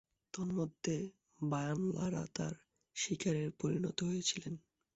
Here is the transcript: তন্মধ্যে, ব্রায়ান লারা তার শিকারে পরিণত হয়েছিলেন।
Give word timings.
তন্মধ্যে, 0.33 0.95
ব্রায়ান 1.39 1.81
লারা 1.91 2.23
তার 2.33 2.53
শিকারে 2.95 3.43
পরিণত 3.59 3.97
হয়েছিলেন। 4.03 4.53